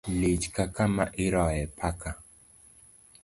[0.19, 2.11] Lich ka kama iroye paka